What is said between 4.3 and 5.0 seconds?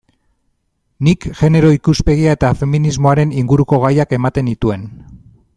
nituen.